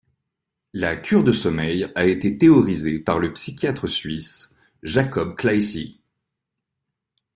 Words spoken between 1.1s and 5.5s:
de sommeil a été théorisée par le psychiatre suisse Jakob